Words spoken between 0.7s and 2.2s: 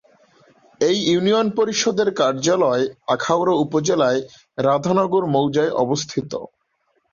এই ইউনিয়ন পরিষদের